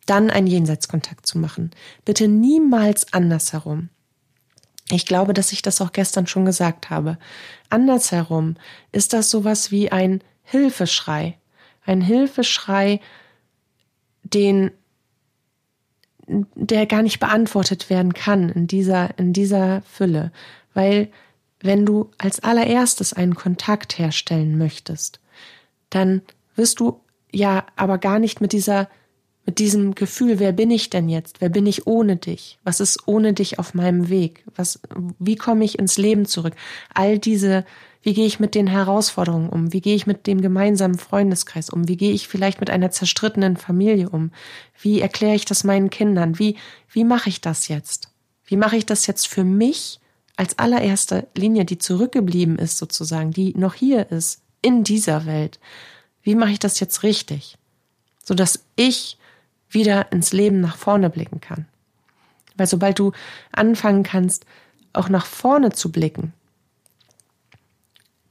dann 0.05 0.29
einen 0.29 0.47
Jenseitskontakt 0.47 1.25
zu 1.25 1.39
machen. 1.39 1.71
Bitte 2.05 2.29
niemals 2.29 3.15
andersherum. 3.15 3.89
Ich 4.91 5.07
glaube, 5.07 5.33
dass 5.33 5.53
ich 5.53 5.63
das 5.63 5.81
auch 5.81 5.93
gestern 5.93 6.27
schon 6.27 6.45
gesagt 6.45 6.91
habe. 6.91 7.17
Andersherum 7.71 8.57
ist 8.93 9.15
das 9.15 9.31
sowas 9.31 9.71
wie 9.71 9.91
ein 9.91 10.23
Hilfeschrei. 10.43 11.39
Ein 11.87 12.01
Hilfeschrei, 12.01 13.01
den, 14.23 14.71
der 16.27 16.87
gar 16.87 17.03
nicht 17.03 17.21
beantwortet 17.21 17.89
werden 17.89 18.13
kann 18.13 18.49
in 18.49 18.67
dieser, 18.67 19.19
in 19.19 19.33
dieser 19.33 19.83
Fülle. 19.83 20.33
Weil, 20.75 21.09
wenn 21.61 21.87
du 21.87 22.11
als 22.19 22.41
allererstes 22.41 23.13
einen 23.13 23.35
Kontakt 23.35 23.99
herstellen 23.99 24.59
möchtest, 24.59 25.21
dann 25.91 26.23
wirst 26.55 26.81
du 26.81 27.01
ja 27.33 27.67
aber 27.77 27.99
gar 27.99 28.19
nicht 28.19 28.41
mit 28.41 28.53
dieser 28.53 28.89
mit 29.47 29.61
diesem 29.61 29.95
Gefühl, 29.95 30.41
wer 30.41 30.51
bin 30.51 30.73
ich 30.73 30.91
denn 30.91 31.09
jetzt? 31.09 31.41
Wer 31.41 31.49
bin 31.49 31.67
ich 31.67 31.87
ohne 31.87 32.17
dich? 32.17 32.59
Was 32.65 32.81
ist 32.81 33.07
ohne 33.07 33.33
dich 33.33 33.61
auf 33.61 33.75
meinem 33.75 34.09
Weg? 34.09 34.45
Was, 34.57 34.81
wie 35.21 35.37
komme 35.37 35.65
ich 35.65 35.79
ins 35.79 35.97
Leben 35.97 36.27
zurück? 36.27 36.55
All 36.93 37.21
diese, 37.21 37.65
wie 38.07 38.15
gehe 38.15 38.27
ich 38.27 38.39
mit 38.39 38.55
den 38.55 38.69
Herausforderungen 38.69 39.49
um? 39.49 39.73
Wie 39.73 39.81
gehe 39.81 39.97
ich 39.97 40.07
mit 40.07 40.29
dem 40.29 40.41
gemeinsamen 40.41 40.97
Freundeskreis 40.97 41.71
um? 41.71 41.89
Wie 41.89 41.97
gehe 41.97 42.13
ich 42.13 42.29
vielleicht 42.29 42.61
mit 42.61 42.71
einer 42.71 42.93
zerstrittenen 42.93 43.57
Familie 43.57 44.11
um? 44.11 44.31
Wie 44.81 45.01
erkläre 45.01 45.35
ich 45.35 45.45
das 45.45 45.65
meinen 45.65 45.91
Kindern? 45.91 46.39
Wie, 46.39 46.55
wie 46.89 47.03
mache 47.03 47.29
ich 47.29 47.41
das 47.41 47.67
jetzt? 47.67 48.13
Wie 48.45 48.57
mache 48.57 48.77
ich 48.77 48.87
das 48.87 49.09
jetzt 49.09 49.27
für 49.27 49.43
mich 49.43 49.99
als 50.37 50.57
allererste 50.57 51.27
Linie, 51.35 51.65
die 51.65 51.79
zurückgeblieben 51.79 52.61
ist 52.61 52.79
sozusagen, 52.79 53.33
die 53.33 53.55
noch 53.59 53.75
hier 53.75 54.09
ist 54.13 54.41
in 54.63 54.85
dieser 54.85 55.27
Welt? 55.27 55.59
Wie 56.23 56.37
mache 56.37 56.53
ich 56.53 56.61
das 56.61 56.79
jetzt 56.79 57.03
richtig? 57.03 57.59
Sodass 58.23 58.65
ich 58.77 59.19
wieder 59.69 60.13
ins 60.13 60.33
Leben 60.33 60.61
nach 60.61 60.77
vorne 60.77 61.11
blicken 61.11 61.41
kann. 61.41 61.67
Weil 62.57 62.69
sobald 62.69 63.01
du 63.01 63.11
anfangen 63.51 64.05
kannst, 64.05 64.47
auch 64.93 65.09
nach 65.09 65.27
vorne 65.27 65.73
zu 65.73 65.91
blicken, 65.91 66.33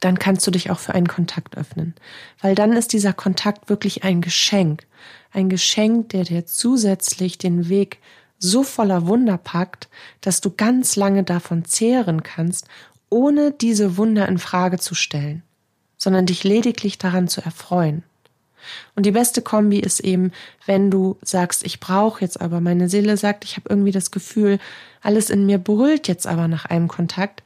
dann 0.00 0.18
kannst 0.18 0.46
du 0.46 0.50
dich 0.50 0.70
auch 0.70 0.78
für 0.78 0.94
einen 0.94 1.08
Kontakt 1.08 1.56
öffnen. 1.56 1.94
Weil 2.40 2.54
dann 2.54 2.72
ist 2.72 2.92
dieser 2.92 3.12
Kontakt 3.12 3.68
wirklich 3.68 4.04
ein 4.04 4.20
Geschenk. 4.20 4.86
Ein 5.32 5.48
Geschenk, 5.48 6.10
der 6.10 6.24
dir 6.24 6.46
zusätzlich 6.46 7.38
den 7.38 7.68
Weg 7.68 7.98
so 8.38 8.62
voller 8.62 9.06
Wunder 9.06 9.38
packt, 9.38 9.88
dass 10.20 10.40
du 10.40 10.50
ganz 10.50 10.96
lange 10.96 11.24
davon 11.24 11.64
zehren 11.64 12.22
kannst, 12.22 12.68
ohne 13.08 13.52
diese 13.52 13.96
Wunder 13.96 14.28
in 14.28 14.38
Frage 14.38 14.78
zu 14.78 14.94
stellen, 14.94 15.42
sondern 15.96 16.26
dich 16.26 16.44
lediglich 16.44 16.98
daran 16.98 17.28
zu 17.28 17.40
erfreuen. 17.40 18.02
Und 18.94 19.06
die 19.06 19.12
beste 19.12 19.42
Kombi 19.42 19.78
ist 19.78 20.00
eben, 20.00 20.32
wenn 20.66 20.90
du 20.90 21.16
sagst, 21.22 21.64
ich 21.64 21.78
brauche 21.78 22.20
jetzt 22.20 22.40
aber, 22.40 22.60
meine 22.60 22.88
Seele 22.88 23.16
sagt, 23.16 23.44
ich 23.44 23.56
habe 23.56 23.68
irgendwie 23.68 23.92
das 23.92 24.10
Gefühl, 24.10 24.58
alles 25.02 25.30
in 25.30 25.46
mir 25.46 25.58
brüllt 25.58 26.08
jetzt 26.08 26.26
aber 26.26 26.48
nach 26.48 26.64
einem 26.66 26.88
Kontakt, 26.88 27.42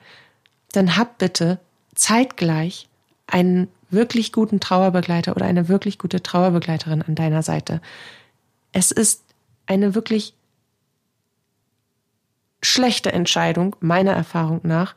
dann 0.72 0.96
hab 0.96 1.18
bitte 1.18 1.58
zeitgleich 1.94 2.88
einen 3.26 3.68
wirklich 3.90 4.32
guten 4.32 4.60
Trauerbegleiter 4.60 5.34
oder 5.34 5.46
eine 5.46 5.68
wirklich 5.68 5.98
gute 5.98 6.22
Trauerbegleiterin 6.22 7.02
an 7.02 7.14
deiner 7.14 7.42
Seite. 7.42 7.80
Es 8.72 8.90
ist 8.90 9.24
eine 9.66 9.94
wirklich 9.94 10.34
schlechte 12.62 13.12
Entscheidung, 13.12 13.76
meiner 13.80 14.12
Erfahrung 14.12 14.60
nach, 14.62 14.94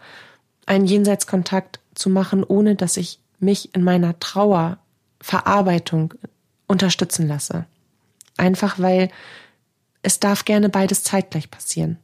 einen 0.65 0.85
Jenseitskontakt 0.85 1.79
zu 1.95 2.09
machen, 2.09 2.43
ohne 2.43 2.75
dass 2.75 2.97
ich 2.97 3.19
mich 3.39 3.73
in 3.75 3.83
meiner 3.83 4.19
Trauer 4.19 4.77
Verarbeitung 5.21 6.13
unterstützen 6.67 7.27
lasse. 7.27 7.65
Einfach 8.37 8.79
weil 8.79 9.09
es 10.01 10.19
darf 10.19 10.45
gerne 10.45 10.69
beides 10.69 11.03
zeitgleich 11.03 11.49
passieren. 11.49 11.97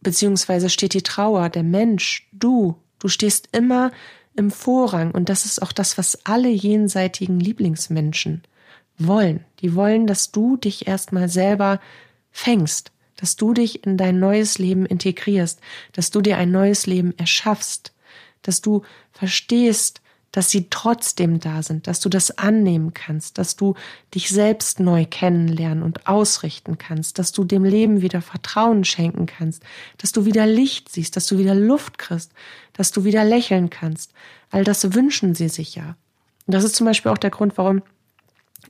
Beziehungsweise 0.00 0.68
steht 0.68 0.94
die 0.94 1.02
Trauer, 1.02 1.48
der 1.48 1.62
Mensch, 1.62 2.28
du, 2.32 2.76
du 3.02 3.08
stehst 3.08 3.48
immer 3.52 3.90
im 4.34 4.50
Vorrang 4.50 5.10
und 5.10 5.28
das 5.28 5.44
ist 5.44 5.60
auch 5.60 5.72
das, 5.72 5.98
was 5.98 6.24
alle 6.24 6.48
jenseitigen 6.48 7.40
Lieblingsmenschen 7.40 8.42
wollen. 8.98 9.44
Die 9.60 9.74
wollen, 9.74 10.06
dass 10.06 10.30
du 10.30 10.56
dich 10.56 10.86
erstmal 10.86 11.28
selber 11.28 11.80
fängst, 12.30 12.92
dass 13.16 13.36
du 13.36 13.52
dich 13.52 13.84
in 13.84 13.96
dein 13.96 14.18
neues 14.18 14.58
Leben 14.58 14.86
integrierst, 14.86 15.60
dass 15.92 16.10
du 16.10 16.20
dir 16.20 16.38
ein 16.38 16.50
neues 16.50 16.86
Leben 16.86 17.16
erschaffst, 17.18 17.92
dass 18.42 18.60
du 18.60 18.82
verstehst, 19.12 20.00
dass 20.32 20.50
sie 20.50 20.68
trotzdem 20.70 21.40
da 21.40 21.62
sind, 21.62 21.86
dass 21.86 22.00
du 22.00 22.08
das 22.08 22.36
annehmen 22.38 22.94
kannst, 22.94 23.38
dass 23.38 23.54
du 23.54 23.74
dich 24.14 24.30
selbst 24.30 24.80
neu 24.80 25.06
kennenlernen 25.08 25.82
und 25.82 26.06
ausrichten 26.08 26.78
kannst, 26.78 27.18
dass 27.18 27.32
du 27.32 27.44
dem 27.44 27.64
Leben 27.64 28.00
wieder 28.00 28.22
Vertrauen 28.22 28.84
schenken 28.84 29.26
kannst, 29.26 29.62
dass 29.98 30.10
du 30.10 30.24
wieder 30.24 30.46
Licht 30.46 30.88
siehst, 30.88 31.16
dass 31.16 31.26
du 31.26 31.38
wieder 31.38 31.54
Luft 31.54 31.98
kriegst, 31.98 32.32
dass 32.72 32.90
du 32.90 33.04
wieder 33.04 33.24
lächeln 33.24 33.70
kannst. 33.70 34.12
All 34.50 34.64
das 34.64 34.94
wünschen 34.94 35.34
sie 35.34 35.48
sich 35.48 35.74
ja. 35.74 35.96
Und 36.46 36.54
das 36.54 36.64
ist 36.64 36.74
zum 36.74 36.86
Beispiel 36.86 37.12
auch 37.12 37.18
der 37.18 37.30
Grund, 37.30 37.56
warum 37.56 37.82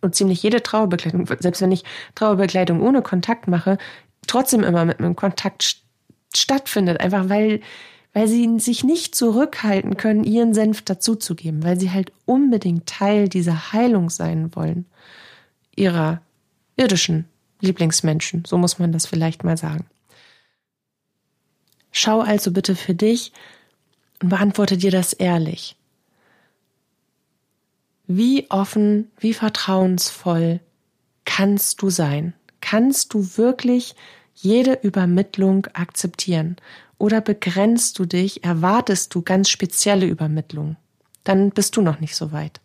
und 0.00 0.16
ziemlich 0.16 0.42
jede 0.42 0.62
Trauerbegleitung, 0.62 1.26
selbst 1.38 1.62
wenn 1.62 1.72
ich 1.72 1.84
Trauerbegleitung 2.16 2.80
ohne 2.82 3.02
Kontakt 3.02 3.46
mache, 3.46 3.78
trotzdem 4.26 4.64
immer 4.64 4.84
mit 4.84 4.98
einem 4.98 5.16
Kontakt 5.16 5.76
stattfindet, 6.34 7.00
einfach 7.00 7.28
weil, 7.28 7.60
weil 8.12 8.28
sie 8.28 8.58
sich 8.58 8.84
nicht 8.84 9.14
zurückhalten 9.14 9.96
können, 9.96 10.24
ihren 10.24 10.54
Senf 10.54 10.82
dazuzugeben, 10.82 11.62
weil 11.62 11.80
sie 11.80 11.90
halt 11.90 12.12
unbedingt 12.26 12.86
Teil 12.86 13.28
dieser 13.28 13.72
Heilung 13.72 14.10
sein 14.10 14.54
wollen, 14.54 14.86
ihrer 15.74 16.20
irdischen 16.76 17.26
Lieblingsmenschen, 17.60 18.44
so 18.44 18.58
muss 18.58 18.78
man 18.78 18.92
das 18.92 19.06
vielleicht 19.06 19.44
mal 19.44 19.56
sagen. 19.56 19.86
Schau 21.90 22.20
also 22.20 22.50
bitte 22.50 22.74
für 22.74 22.94
dich 22.94 23.32
und 24.20 24.30
beantworte 24.30 24.76
dir 24.76 24.90
das 24.90 25.12
ehrlich. 25.12 25.76
Wie 28.06 28.50
offen, 28.50 29.10
wie 29.18 29.34
vertrauensvoll 29.34 30.60
kannst 31.24 31.80
du 31.82 31.90
sein? 31.90 32.34
Kannst 32.60 33.14
du 33.14 33.36
wirklich 33.36 33.94
jede 34.42 34.74
Übermittlung 34.82 35.66
akzeptieren? 35.72 36.56
Oder 36.98 37.20
begrenzt 37.20 37.98
du 37.98 38.04
dich, 38.04 38.44
erwartest 38.44 39.14
du 39.14 39.22
ganz 39.22 39.48
spezielle 39.48 40.06
Übermittlung? 40.06 40.76
Dann 41.24 41.50
bist 41.50 41.76
du 41.76 41.82
noch 41.82 42.00
nicht 42.00 42.14
so 42.14 42.32
weit. 42.32 42.60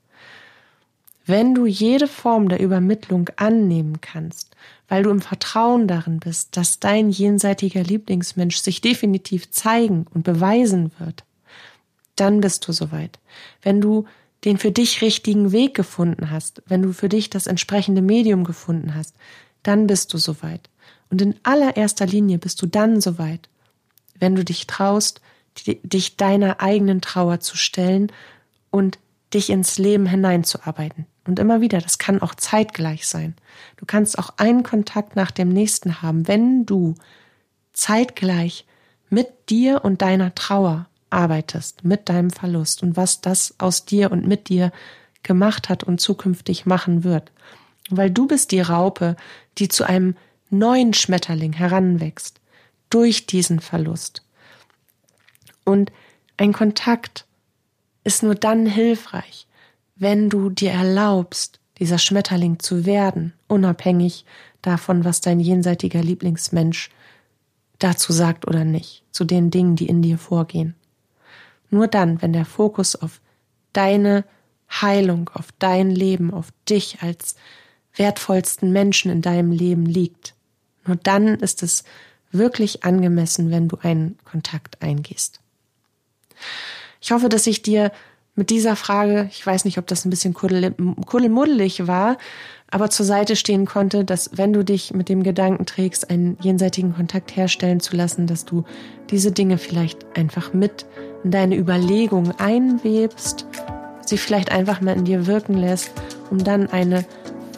Wenn 1.25 1.53
du 1.53 1.65
jede 1.65 2.07
Form 2.07 2.47
der 2.47 2.59
Übermittlung 2.59 3.29
annehmen 3.35 3.99
kannst, 3.99 4.55
weil 4.87 5.03
du 5.03 5.09
im 5.09 5.21
Vertrauen 5.21 5.87
darin 5.87 6.19
bist, 6.19 6.55
dass 6.55 6.79
dein 6.79 7.09
jenseitiger 7.09 7.83
Lieblingsmensch 7.83 8.57
sich 8.57 8.79
definitiv 8.79 9.51
zeigen 9.51 10.05
und 10.13 10.23
beweisen 10.23 10.91
wird, 10.99 11.25
dann 12.15 12.41
bist 12.41 12.67
du 12.67 12.71
soweit. 12.71 13.19
Wenn 13.61 13.81
du 13.81 14.05
den 14.45 14.57
für 14.57 14.71
dich 14.71 15.01
richtigen 15.01 15.51
Weg 15.51 15.73
gefunden 15.73 16.31
hast, 16.31 16.63
wenn 16.67 16.81
du 16.81 16.93
für 16.93 17.09
dich 17.09 17.29
das 17.29 17.47
entsprechende 17.47 18.01
Medium 18.01 18.43
gefunden 18.43 18.95
hast, 18.95 19.15
dann 19.63 19.87
bist 19.87 20.13
du 20.13 20.17
soweit. 20.17 20.69
Und 21.09 21.21
in 21.21 21.35
allererster 21.43 22.05
Linie 22.05 22.37
bist 22.37 22.61
du 22.61 22.65
dann 22.65 23.01
soweit, 23.01 23.49
wenn 24.19 24.35
du 24.35 24.43
dich 24.43 24.67
traust, 24.67 25.21
dich 25.65 26.17
deiner 26.17 26.61
eigenen 26.61 27.01
Trauer 27.01 27.39
zu 27.39 27.57
stellen 27.57 28.11
und 28.69 28.99
dich 29.33 29.49
ins 29.49 29.77
Leben 29.77 30.05
hineinzuarbeiten. 30.05 31.05
Und 31.25 31.39
immer 31.39 31.61
wieder, 31.61 31.79
das 31.79 31.97
kann 31.97 32.21
auch 32.21 32.35
zeitgleich 32.35 33.07
sein. 33.07 33.35
Du 33.75 33.85
kannst 33.85 34.17
auch 34.17 34.33
einen 34.37 34.63
Kontakt 34.63 35.15
nach 35.15 35.31
dem 35.31 35.49
nächsten 35.49 36.01
haben, 36.01 36.27
wenn 36.27 36.65
du 36.65 36.95
zeitgleich 37.73 38.65
mit 39.09 39.49
dir 39.49 39.83
und 39.83 40.01
deiner 40.01 40.35
Trauer 40.35 40.87
arbeitest, 41.09 41.83
mit 41.83 42.09
deinem 42.09 42.29
Verlust 42.29 42.83
und 42.83 42.97
was 42.97 43.21
das 43.21 43.55
aus 43.57 43.85
dir 43.85 44.11
und 44.11 44.25
mit 44.25 44.49
dir 44.49 44.71
gemacht 45.23 45.69
hat 45.69 45.83
und 45.83 45.99
zukünftig 45.99 46.65
machen 46.65 47.03
wird. 47.03 47.31
Weil 47.89 48.09
du 48.11 48.27
bist 48.27 48.51
die 48.51 48.61
Raupe, 48.61 49.15
die 49.57 49.67
zu 49.67 49.83
einem 49.85 50.15
neuen 50.49 50.93
Schmetterling 50.93 51.53
heranwächst 51.53 52.39
durch 52.89 53.25
diesen 53.25 53.59
Verlust. 53.59 54.23
Und 55.65 55.91
ein 56.37 56.53
Kontakt 56.53 57.25
ist 58.03 58.23
nur 58.23 58.35
dann 58.35 58.65
hilfreich, 58.65 59.47
wenn 59.95 60.29
du 60.29 60.49
dir 60.49 60.71
erlaubst, 60.71 61.59
dieser 61.79 61.97
Schmetterling 61.97 62.59
zu 62.59 62.85
werden, 62.85 63.33
unabhängig 63.47 64.25
davon, 64.61 65.03
was 65.03 65.21
dein 65.21 65.39
jenseitiger 65.39 66.01
Lieblingsmensch 66.01 66.89
dazu 67.79 68.13
sagt 68.13 68.47
oder 68.47 68.63
nicht, 68.63 69.03
zu 69.11 69.25
den 69.25 69.51
Dingen, 69.51 69.75
die 69.75 69.87
in 69.87 70.01
dir 70.01 70.17
vorgehen. 70.17 70.75
Nur 71.69 71.87
dann, 71.87 72.21
wenn 72.21 72.33
der 72.33 72.45
Fokus 72.45 72.95
auf 72.95 73.21
deine 73.73 74.23
Heilung, 74.69 75.29
auf 75.33 75.47
dein 75.59 75.91
Leben, 75.91 76.33
auf 76.33 76.47
dich 76.67 77.01
als 77.01 77.35
wertvollsten 77.95 78.71
Menschen 78.71 79.11
in 79.11 79.21
deinem 79.21 79.51
Leben 79.51 79.85
liegt, 79.85 80.33
nur 80.87 80.97
dann 80.97 81.35
ist 81.35 81.63
es 81.63 81.83
wirklich 82.31 82.83
angemessen, 82.83 83.51
wenn 83.51 83.67
du 83.67 83.77
einen 83.81 84.17
Kontakt 84.29 84.81
eingehst. 84.81 85.39
Ich 87.01 87.11
hoffe, 87.11 87.29
dass 87.29 87.47
ich 87.47 87.61
dir 87.61 87.91
mit 88.35 88.49
dieser 88.51 88.75
Frage, 88.75 89.27
ich 89.31 89.45
weiß 89.45 89.65
nicht, 89.65 89.79
ob 89.79 89.87
das 89.87 90.05
ein 90.05 90.11
bisschen 90.11 90.33
kuddelmuddelig 90.33 91.87
war, 91.87 92.17
aber 92.69 92.89
zur 92.89 93.05
Seite 93.05 93.35
stehen 93.35 93.65
konnte, 93.65 94.05
dass 94.05 94.37
wenn 94.37 94.53
du 94.53 94.63
dich 94.63 94.93
mit 94.93 95.09
dem 95.09 95.23
Gedanken 95.23 95.65
trägst, 95.65 96.09
einen 96.09 96.37
jenseitigen 96.41 96.93
Kontakt 96.93 97.35
herstellen 97.35 97.79
zu 97.79 97.95
lassen, 97.95 98.27
dass 98.27 98.45
du 98.45 98.63
diese 99.09 99.31
Dinge 99.31 99.57
vielleicht 99.57 100.05
einfach 100.15 100.53
mit 100.53 100.85
in 101.23 101.31
deine 101.31 101.55
Überlegung 101.55 102.31
einwebst, 102.39 103.47
sie 104.05 104.17
vielleicht 104.17 104.51
einfach 104.51 104.81
mal 104.81 104.95
in 104.95 105.05
dir 105.05 105.25
wirken 105.25 105.55
lässt, 105.55 105.91
um 106.29 106.43
dann 106.43 106.67
eine 106.67 107.05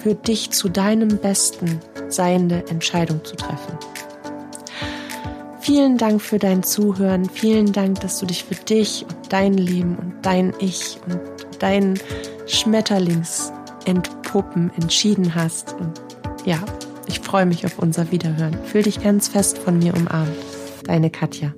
für 0.02 0.16
dich 0.16 0.52
zu 0.52 0.70
deinem 0.70 1.18
Besten 1.18 1.80
seiende 2.10 2.66
Entscheidung 2.70 3.24
zu 3.24 3.36
treffen. 3.36 3.78
Vielen 5.62 5.98
Dank 5.98 6.22
für 6.22 6.40
dein 6.40 6.64
Zuhören. 6.64 7.30
Vielen 7.30 7.72
Dank, 7.74 8.00
dass 8.00 8.18
du 8.20 8.26
dich 8.26 8.44
für 8.44 8.56
dich 8.56 9.06
und 9.08 9.32
dein 9.32 9.54
Leben 9.54 9.96
und 9.98 10.16
dein 10.24 10.52
Ich 10.60 10.98
und 11.06 11.20
dein 11.60 12.00
Schmetterlingsentpuppen 12.48 14.72
entschieden 14.82 15.36
hast. 15.36 15.74
Und 15.74 16.02
ja, 16.46 16.58
ich 17.08 17.20
freue 17.20 17.46
mich 17.46 17.66
auf 17.66 17.78
unser 17.78 18.12
Wiederhören. 18.12 18.58
Fühl 18.66 18.82
dich 18.84 19.04
ganz 19.04 19.28
fest 19.28 19.58
von 19.60 19.78
mir 19.78 19.94
umarmt. 19.94 20.36
Deine 20.86 21.10
Katja. 21.12 21.54